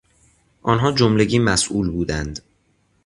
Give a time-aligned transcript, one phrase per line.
[0.61, 2.39] آنها جملگی مسئول بودند.